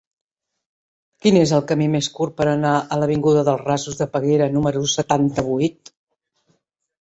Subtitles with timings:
[1.25, 4.83] Quin és el camí més curt per anar a l'avinguda dels Rasos de Peguera número
[4.97, 5.95] setanta-vuit?